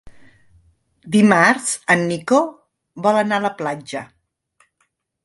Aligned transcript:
Dimarts 1.15 1.67
en 1.95 2.01
Nico 2.13 2.39
vol 3.09 3.21
anar 3.21 3.39
a 3.41 3.45
la 3.47 3.55
platja. 3.61 4.03